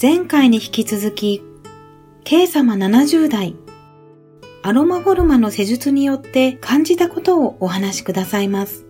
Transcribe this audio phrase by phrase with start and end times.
[0.00, 1.42] 前回に引き続き、
[2.22, 3.56] K 様70代、
[4.62, 8.86] アロマフォルマの施術によって感じたことをお話しくださいます。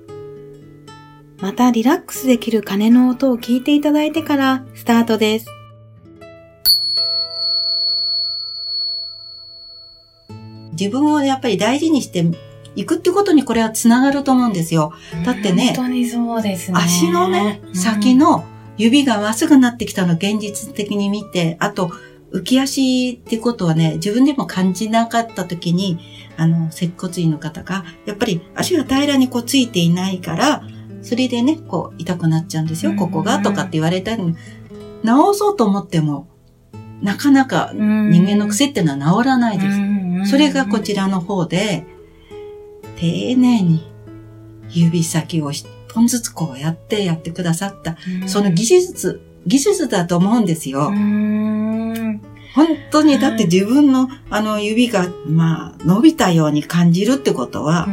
[1.39, 5.47] またリラックスできる鐘の音を聞いていただいてからスタートです。
[10.73, 12.23] 自分をやっぱり大事にして
[12.77, 14.93] いくってことにこれはつながると思うんですよ。
[15.25, 16.79] だってね、本当にそうですね。
[16.79, 18.45] 足のね、先の
[18.79, 21.91] 指がまっすぐなってきたの現実的に見て、あと、
[22.33, 25.99] 浮き足ってことはね、自分でも感じなかった時に、
[26.37, 30.63] あの、接骨院の方が、やっぱり足が平らにこうついていないから、
[31.03, 36.29] それでね、こう痛くなっちゃうんですよ、ここが、とかって言われたり、治そうと思っても、
[37.03, 40.31] なかなか人間の癖っていうのは治らないです。
[40.31, 41.87] それがこちらの方で、
[42.97, 43.87] 丁寧に
[44.71, 45.53] 指先を
[45.99, 47.97] 本ずつこうやってやってくださった、
[48.27, 50.91] その技術、技術だと思うんですよ。
[50.91, 52.21] 本
[52.91, 57.89] 当に、だって自分のあの指が、まあ、伸びたように感じるってことは、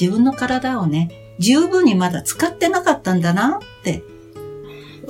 [0.00, 4.02] 自分の体をね、十分にまだ使ってなかったんだなって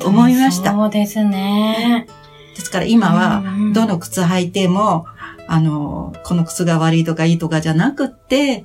[0.04, 0.72] 思いました。
[0.72, 2.08] そうですね。
[2.56, 5.06] ですから今は、どの靴履いても、
[5.46, 8.64] あの、この靴が悪いとかいいとかじゃなくって、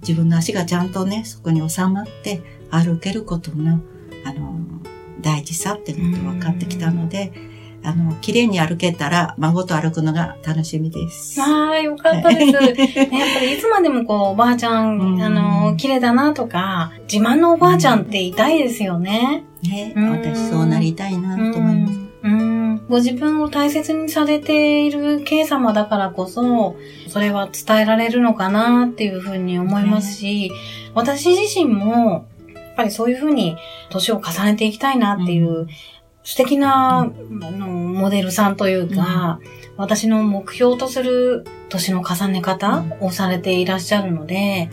[0.00, 3.80] 自分の足がちゃんとね、そこに収まって歩けることの、
[4.24, 4.60] あの、
[5.20, 7.32] 大事さっていうのが分かってきたので、
[7.82, 11.40] あの、綺麗に歩けたら、孫と歩くのが楽しみです。
[11.40, 12.52] ああ、よかったです。
[12.52, 19.44] やっぱりいつまでもこう、おばあちゃん、うん、あの、綺麗だなとか、自慢のおばあちゃんっていたいですよね。
[19.62, 22.06] ね、私そうなりたいなと思います。
[22.88, 26.76] ご自分を大切にされている K 様だからこそ、
[27.08, 30.52] それは伝えられるのかなっていうふうに思いますし、
[30.94, 32.26] 私自身も、
[32.76, 33.56] ぱりそういうふうに
[33.90, 35.66] 年を重ねていきたいなっていう、
[36.22, 37.04] 素敵な、あ
[37.52, 39.38] のモデルさんというか、
[39.76, 44.68] 私の目標とする年の重ね方をされていらっしゃるので、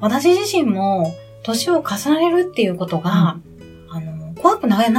[0.00, 3.36] 私自身も年を重ねるっていうことが、
[3.90, 4.92] あの、怖くない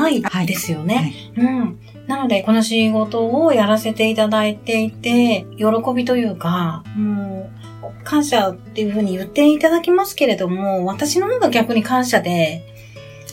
[0.45, 0.95] ですよね。
[1.35, 1.79] はいはい、うん。
[2.07, 5.65] なので、この仕事をやらせていただいていて、喜
[5.95, 7.52] びというか、もう、
[8.03, 12.63] 感謝っていうふうに言っていただきますけれども、私の方が逆に感謝で。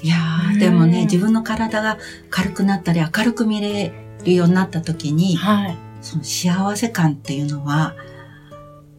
[0.03, 1.99] いやー、でもね、自分の体が
[2.31, 3.93] 軽くなったり明るく見れ
[4.25, 7.95] るようになった時に、はい、その幸せ感っていうのは、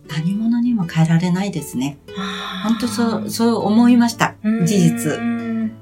[0.08, 1.98] 何者にも変えられないですね。
[2.64, 4.36] 本当そう、そう思いました。
[4.66, 5.20] 事実。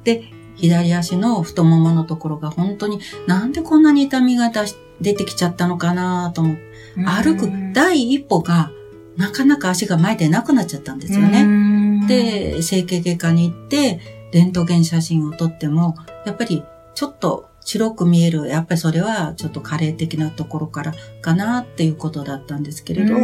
[0.04, 0.24] で、
[0.56, 4.52] 左足の太もものところが本当になんでこんなに痛みが
[5.02, 6.62] 出てきちゃったのかなと思って、
[6.96, 8.72] 歩く第一歩が
[9.20, 12.08] なかなか足が前でなくなっちゃったんですよね。
[12.08, 14.00] で、整形外科に行って、
[14.32, 16.64] レントゲン写真を撮っても、やっぱり
[16.96, 23.16] ちょっと白く見える、やっぱりそれはちょっと加齢的なところからかなっていうことだったんですけれど、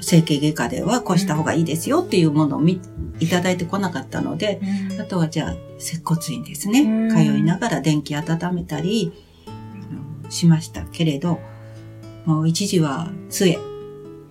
[0.00, 2.80] 整形外科ではこうした方がいいですよっていうものをい
[3.28, 4.60] ただいてこなかったので、
[4.98, 9.12] あとはじゃあ接骨院ですね、通いながら電気温めたり
[10.30, 11.40] しましたけれど、
[12.24, 13.58] もう一時は杖、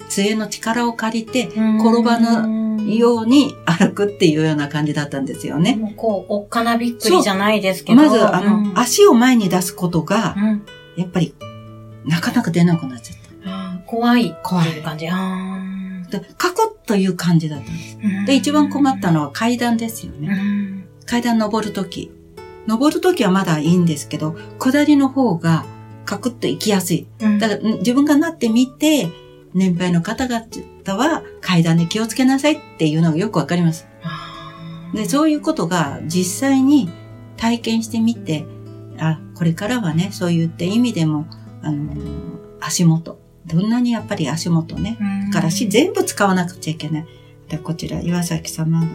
[0.09, 5.75] 杖の力を借りて転ばぬように歩くっていうような感じだったんですよね。
[5.75, 8.01] もうこう、おっかなびっくりじゃないですけど。
[8.01, 10.65] まず、あの、うん、足を前に出すことが、うん、
[10.95, 11.35] やっぱり、
[12.05, 13.23] なかなか出なくなっちゃった。
[13.85, 14.35] 怖い。
[14.44, 14.81] 怖い。
[14.81, 15.05] 感じ。
[15.05, 15.11] で、
[16.38, 17.97] カクッという感じだったんです。
[18.25, 20.85] で、一番困ったのは階段ですよね。
[21.05, 22.11] 階段登るとき。
[22.67, 25.65] 登るときはまだいいんですけど、下りの方が
[26.05, 27.07] カクッと行きやすい。
[27.39, 29.09] だから、自分がなってみて、
[29.53, 30.45] 年配の方々
[30.85, 33.88] は階段で気をつけなさいっていうのがよくわかります。
[34.94, 36.89] で、そういうことが実際に
[37.38, 38.45] 体験してみて、
[39.00, 41.25] あ、これからはね、そう言って意味でも、
[41.61, 41.94] あの、
[42.61, 43.19] 足元。
[43.45, 44.97] どんなにやっぱり足元ね。
[45.27, 47.05] だから足全部使わなくちゃいけない。
[47.50, 48.88] で、こちら、岩崎様の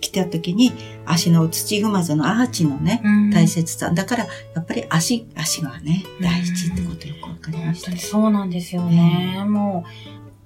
[0.00, 0.72] 来た時に、
[1.06, 3.02] 足の土踏まずのアーチのね、
[3.32, 3.90] 大切さ。
[3.90, 7.96] だから、やっぱり足、足がね、大事ってことよくわかりました。
[7.96, 9.44] そうなんですよね。
[9.46, 9.84] も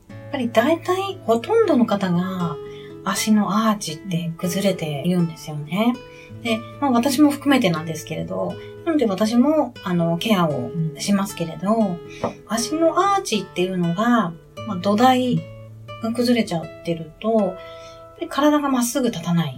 [0.09, 2.57] う、やっぱり大体、ほとんどの方が、
[3.05, 5.95] 足のアーチって崩れているんですよね。
[6.43, 8.55] で、まあ私も含めてなんですけれど、
[8.85, 11.97] なので私も、あの、ケアをしますけれど、
[12.49, 14.33] 足のアーチっていうのが、
[14.67, 15.37] まあ、土台
[16.03, 17.55] が崩れちゃってると、
[18.29, 19.57] 体がまっすぐ立たない。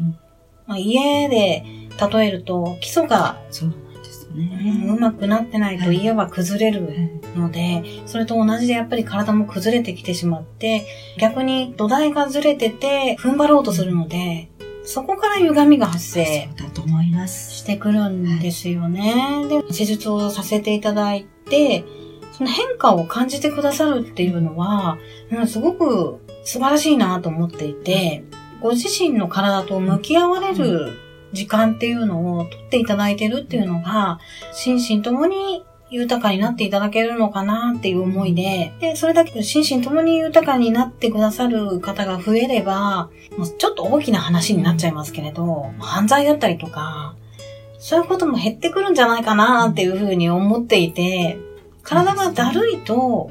[0.66, 1.64] まあ、家で
[2.12, 10.86] 例えると、基礎が、そうですね、うまくなってないと家は崩れるので、それと同じでやっぱり体も崩れてきてしまって、
[11.18, 14.50] 逆に土台がずれてて踏ん張ろうとするので、
[14.84, 17.56] そこから歪みが発生だと思います。
[17.56, 19.46] してくるんですよね。
[19.48, 21.84] で、施術をさせていただいて、
[22.32, 24.98] その変化を感じてくださるっていうのは、
[25.32, 28.24] うん、すごく素晴らしいなと思っていて、
[28.60, 30.92] ご自身の体と向き合われる
[31.32, 34.18] 時間っていうのをとっていただいてるっていうのが、
[34.52, 47.14] 心身ともに豊かになっていただけるのかなっていう思いで、で、それだけ心身ともに豊かになってくださる方が増えれば、もうちょっと大きな話になっちゃいますけれど、犯罪だったりとか、
[47.78, 51.38] そういうことも減ってくるんじゃないかなっていうふうに思っていて、
[51.82, 53.30] 体がだるいと、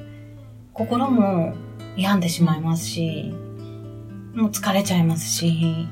[0.73, 1.53] 心も
[1.97, 3.33] 病んでしまいますし、
[4.35, 5.87] もう疲れちゃいますし、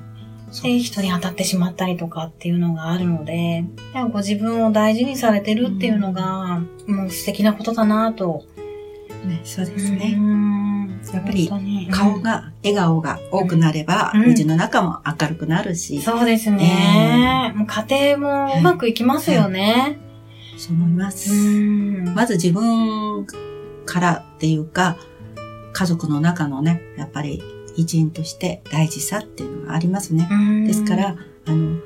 [0.62, 3.66] で、人に当たってしまったりとかっていうのがあるので、
[4.12, 8.44] ご自分を大事にされてるっていうのが、もう素敵なことだなと。
[9.26, 10.18] ね、そうですね。
[11.14, 11.50] やっぱり
[11.92, 16.02] 顔が、笑顔が多くなれば、うん、家の中も明るくなるし。
[16.02, 17.52] そうですね。
[17.54, 20.00] えー、もう家庭もうまくいきますよね。
[20.58, 21.32] そう思います。
[22.14, 23.26] まず自分
[23.86, 24.98] からっていうか、
[25.74, 27.42] 家族の中のね、やっぱり
[27.76, 30.28] 一員として大事さっていうのがありますね。
[30.68, 31.16] ですから、
[31.46, 31.80] あの、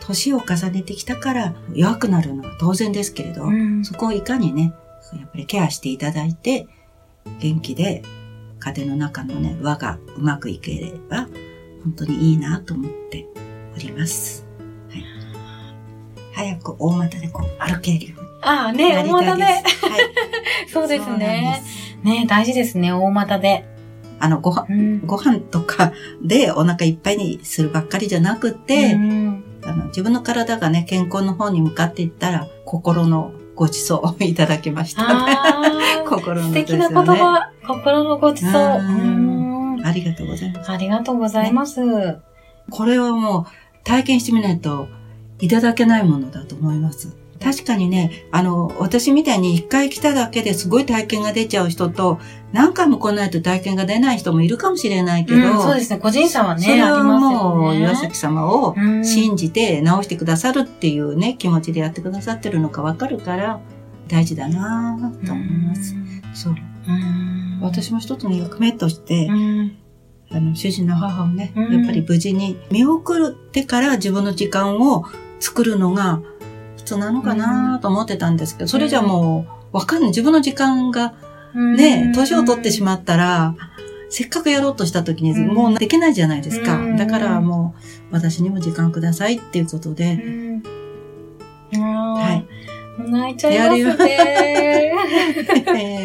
[0.00, 3.44] 年を重ねてきたから弱くなるのは当然ですけれど、
[3.82, 4.72] そこをいかにね、
[5.12, 6.66] やっぱりケアしていただいて、
[7.40, 8.02] 元気で
[8.58, 11.28] 家庭の中のね、輪がうまくいければ、
[11.84, 13.26] 本当にいいなと思って
[13.76, 14.46] おります。
[14.90, 15.04] はい、
[16.34, 18.28] 早く大股でこう歩けるように。
[18.42, 19.44] ああね、大股で。
[19.44, 19.62] はい、
[20.72, 21.62] そうですね。
[22.02, 23.77] ね大事ですね、大股で。
[24.20, 25.92] あの、ご飯、うん、ご飯とか
[26.22, 35.36] でお腹いっぱいにするばっかりじゃなくて、うん、あの自分の体がね、健康の方に向かっていったら、心のごちそうをいただきました、ね。
[36.08, 38.52] 心の、ね、素敵な言葉、心のごちそう。
[38.52, 40.70] ありがとうございます。
[40.70, 41.84] ありがとうございます。
[41.84, 42.16] ね、
[42.70, 43.44] これはもう
[43.84, 44.88] 体験してみないと
[45.40, 47.16] いただけないものだと思います。
[47.40, 52.18] 確かにね、あの、私みたいに一回来ただけですごい体験が出ちゃう人と、
[52.52, 58.74] 何回も来ないと体験が出ない人もいるかもしれないけど、うん、そうですね、個人差はね、それはもう、岩崎様を
[59.04, 63.60] 信じて直してくださるっていうね、気持ちでやってくださってるのかわかるから、
[64.08, 65.94] 大事だなと思います。
[66.34, 66.54] そう。
[67.60, 69.28] 私も一つの役目として、
[70.30, 75.04] あの、主人の母をね、やっぱり無事に見送ってから自分の時間を
[75.40, 76.20] 作るのが、
[76.88, 80.08] 通なのかなと思ってたんですけど、それじゃもう、わかんない。
[80.10, 81.14] 自分の時間が、
[81.54, 83.54] ね、年を取ってしまったら、
[84.10, 86.78] せっかくやろうとした時に、もうできないじゃないですか。
[86.96, 87.74] だからも
[88.10, 90.18] う、私にも時間くださいっていうことで、
[91.72, 92.46] はい。
[93.10, 94.92] 泣いちゃいますね。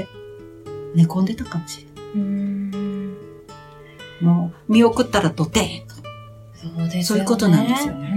[0.95, 1.91] 寝込んでたかもしれな
[4.21, 4.23] い。
[4.23, 5.85] もう、見送ったらとて
[6.53, 8.13] そうですそういうことなんですよね。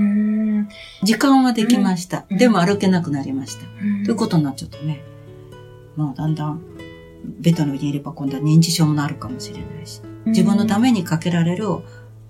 [1.02, 2.24] 時間はできました。
[2.30, 3.66] うん、でも歩けなくなりました。
[3.82, 5.02] うん、ということになっちゃうとね、
[5.96, 6.60] もうだんだん、
[7.40, 11.66] ベッドの上にいれば今度は認知症もなるかもしれないし、自分のためにかけられる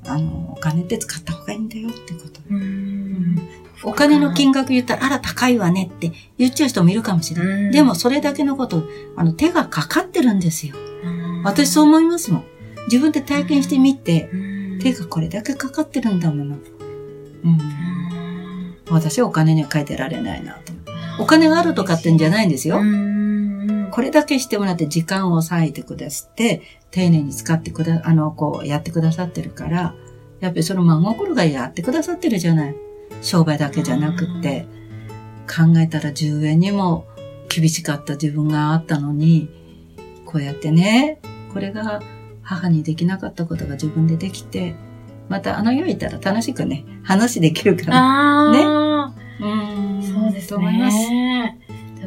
[0.09, 2.41] あの、お金って使った方がいいんだよってこと。
[3.83, 7.73] お金の金額言ったら、あら、高いわねって言っちゃう人もいるかもしれない。
[7.73, 8.85] でも、それだけのこと、
[9.17, 10.77] あの、手がかかってるんですよ。
[11.45, 12.45] 私そう思いますもん。
[12.87, 14.31] 自分で体験してみて、
[14.81, 16.57] 手がこれだけかかってるんだもの。
[17.45, 17.96] うん
[18.91, 20.73] 私はお金には変えてられないなと。
[21.19, 22.81] お金があるとかってんじゃないんですよ。
[23.91, 29.95] これだけしてもらって時間を割いてくださって、丁寧に使ってくだ、あの、こう、やってくださってるから、
[30.41, 32.77] やっぱりその真心がやってくださってるじゃない。
[33.23, 34.67] 商売だけじゃなくって、
[35.47, 37.07] 考えたら10円にも
[37.49, 39.49] 厳しかった自分があったのに、
[40.25, 41.21] こうやってね、
[41.53, 42.03] これが
[42.43, 44.75] 母にできなかったことが自分でできて、
[45.29, 48.53] またあの世行ったら楽しくね、話できるから。
[48.53, 48.59] ね。
[49.41, 49.49] う
[49.99, 50.03] ん。
[50.03, 50.97] そうと思います。
[51.11, 51.59] ね、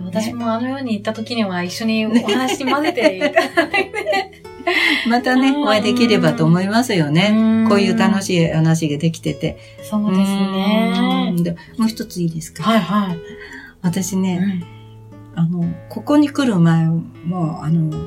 [0.05, 4.43] 私もあのように行った時には一緒にお話に混ぜていただいて。
[5.09, 7.65] またね、お会いできればと思いますよね。
[7.67, 9.57] こういう楽しい話ができてて。
[9.83, 11.55] そうですね。
[11.77, 12.63] もう一ついいですか？
[12.63, 13.17] はいはい。
[13.81, 14.63] 私ね、
[15.35, 17.97] あの、ここに来る前も、あの、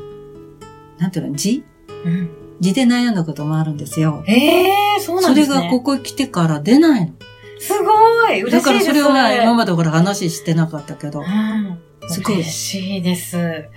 [0.98, 1.64] なんていうの、字、
[2.04, 2.30] うん、
[2.62, 4.22] 字で悩んだこともあるんですよ。
[4.28, 5.56] ええー、そうなんですね。
[5.56, 7.12] それがここ来てから出ないの。
[7.58, 11.20] すごい嬉しいですだからそれは今までほら話してなかったけど。
[11.20, 11.78] うん、
[12.08, 12.34] すごい。
[12.36, 13.68] 嬉しいです。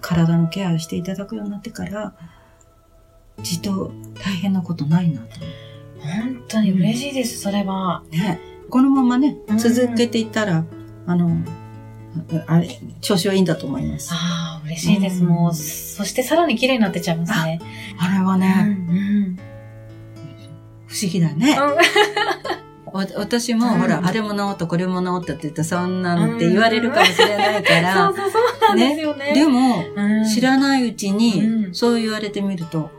[0.00, 2.14] 体のケアしていただくようになってから、
[3.42, 5.28] 字と大変なことないなと。
[6.00, 8.02] 本当に嬉しいです、それは。
[8.10, 8.40] ね。
[8.70, 10.64] このままね、続けていったら、
[11.06, 11.36] あの、
[12.46, 12.68] あれ、
[13.00, 14.10] 調子はいいんだと思います。
[14.12, 15.22] ああ、嬉しいです。
[15.22, 17.60] うん、もう、そしてさらに綺麗になってちゃいますね。
[17.98, 19.36] あれはね、うんうん、
[20.86, 21.58] 不思議だね。
[23.16, 27.94] 私も、ほら、あれも治った、これも治ったって言ったら、そんなんって言われるかもしれないから。
[28.06, 29.32] そうそうそうなんですよね。
[29.34, 29.84] でも、
[30.32, 32.90] 知らないうちに、そう言われてみると、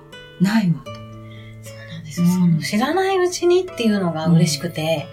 [0.41, 0.91] ないわと。
[2.11, 5.07] そうなんです知らないうちにっていうのが嬉しくて。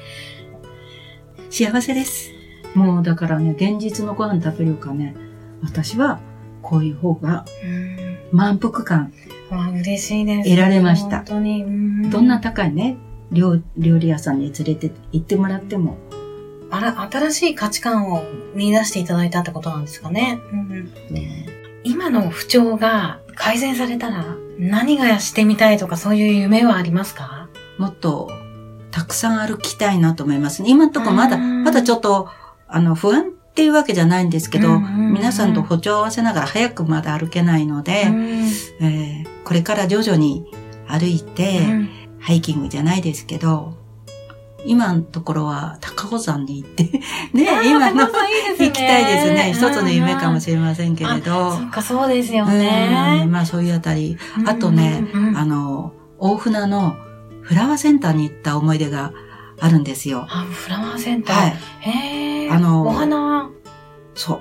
[1.52, 2.31] 幸せです。
[2.74, 5.14] もうだからね、現実のご飯食べるかね、
[5.62, 6.20] 私は
[6.62, 7.44] こういう方が
[8.32, 9.12] 満腹感
[9.80, 10.48] 嬉しいです。
[10.50, 11.18] 得られました。
[11.18, 12.10] 本当に。
[12.10, 12.96] どんな高いね、
[13.30, 15.98] 料料理屋さんに連れて行ってもらっても。
[16.70, 18.22] あら、新しい価値観を
[18.54, 20.38] 見出していただいたってことなんですかね。
[20.52, 21.46] うんね
[21.84, 24.24] 今の不調が改善されたら
[24.56, 27.48] 何がしてみたいとかそういう夢はありますか？
[27.76, 28.30] もっと
[28.92, 30.70] たくさん歩きたいなと思いますね。
[30.70, 32.28] 今のとこまだ、まだちょっと
[32.72, 38.46] あの、不安っていうわけじゃないんですけど、うんうんうん、皆さんと歩調を合わせながら早くまだ歩けないので、うん、
[38.80, 40.46] えー、これから徐々に
[40.88, 43.74] 歩いて、うん、ハイキングじゃないですけど、
[44.64, 46.84] 今のところは高尾山に行って
[47.34, 48.12] ね、今の、ね、
[48.58, 49.52] 行きたいですね。
[49.52, 51.56] 一つの夢かもしれませんけれど。
[51.56, 53.26] そっか、そうですよね。
[53.28, 54.16] まあそういうあたり。
[54.46, 56.96] あとね、うんうんうん、あの、大船の
[57.42, 59.12] フラワーセンターに行った思い出が
[59.62, 60.26] あるんですよ。
[60.28, 61.36] あ、フラワーセンター。
[61.36, 61.56] はい。
[61.80, 63.48] へあの、お花。
[64.14, 64.40] そう。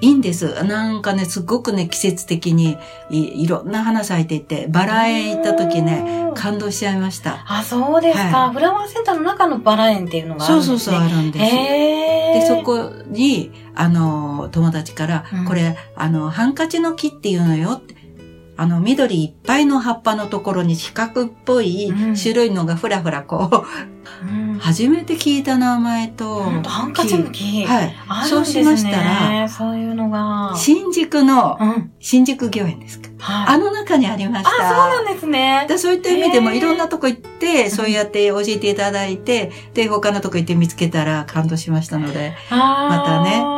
[0.00, 0.64] いいんです。
[0.64, 2.78] なんかね、すごくね、季節的に
[3.10, 7.44] いいろんな花咲いていて、バラ園行った時ね、感動しちゃいました。
[7.46, 10.78] あ、そうですか、はい、フラワーセンターの中のバラ園っていうのがあるんですね。
[10.78, 11.44] そうそうそう、あるんです。
[11.44, 17.95] で、そこに、あの、友達から、うん、これ、あの、ハンカチの木っていうのよって、
[18.56, 27.64] あの、緑いっぱいの葉っぱのところに四角っぽい白いのがふらふらこう、うん、初めて聞いた名前と、ハンカチムキ。
[27.66, 27.94] はい。
[28.28, 31.58] そうしましたら、そういうのが、新宿の、
[32.00, 34.50] 新宿御苑ですか、はい、あの中にありました。
[34.50, 35.66] あ、そうなんですね。
[35.76, 43.55] そういった意味でもいろんなとこ行って、そうやって教えていただいて、で、他のとこ行って見つけたら感動しましたので、またね、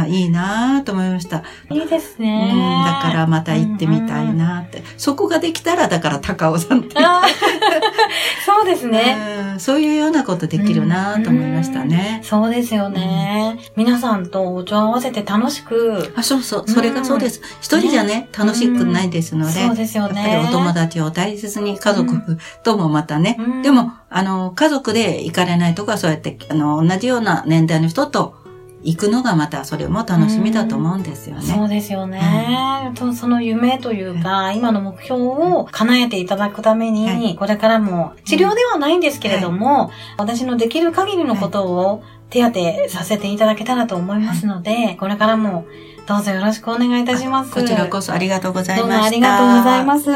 [0.00, 1.42] あいいなと思いました。
[1.70, 2.84] いいですね、うん。
[2.84, 4.78] だからまた行ってみたいなって。
[4.78, 6.96] うんうん、そこができたら、だから高尾さんって。
[8.44, 9.16] そうですね、
[9.52, 9.60] うん。
[9.60, 12.20] そういうようなことできるなと思いましたね。
[12.22, 13.58] そうですよね。
[13.76, 16.12] 皆さんとお茶を合わせて楽しく。
[16.16, 16.64] あ、そうそう。
[16.66, 17.40] それがそうです。
[17.60, 19.52] 一人じゃね、楽しくないですので。
[19.52, 20.30] そうですよね。
[20.30, 23.38] やっぱりお友達を大切に家族ともまたね。
[23.62, 28.41] でも、あの、家族で行かれないとか、そうやって、あの、同じような年代の人と
[28.84, 31.42] 行くのがまたそれも楽しみだと思うんですよね。
[31.42, 45.66] そうですよね、うん、その夢というか、今の目標を叶えていただくために、はい、これからも治療ではないんですけれども、はい、私のできる限りのことを手当てさせていただけたらと思いますので、はい、これからも
[46.06, 47.52] どうぞよろしくお願いいたします。
[47.52, 48.88] こちらこそありがとうございました。
[48.88, 50.10] どうもありがとうございます。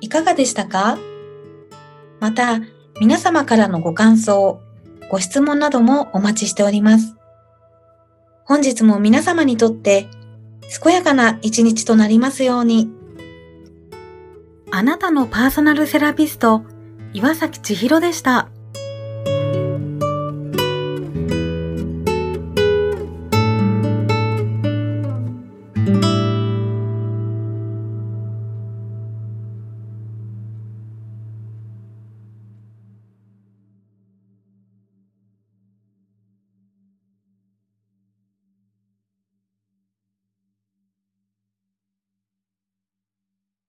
[0.00, 0.98] いかがでしたか？
[2.18, 2.60] また、
[3.00, 4.60] 皆様からのご感想、
[5.12, 7.16] ご質問などもお待ちしております。
[8.46, 10.08] 本日も皆様にとって
[10.82, 12.90] 健やかな一日となりますように。
[14.70, 16.62] あなたのパーソナルセラピスト、
[17.12, 18.48] 岩崎千尋でした。